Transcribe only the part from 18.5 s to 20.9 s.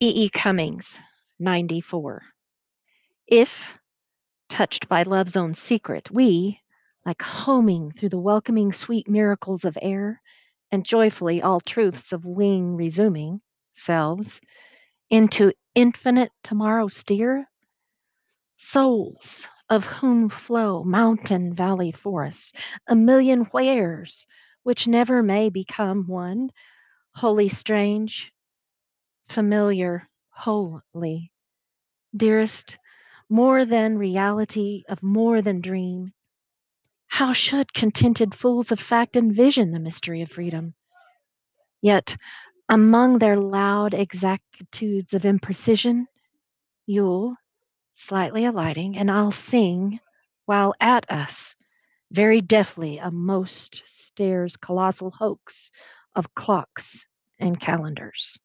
souls of whom flow